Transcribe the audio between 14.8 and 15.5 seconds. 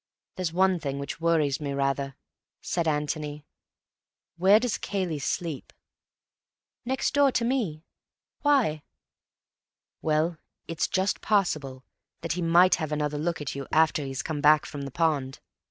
the pond.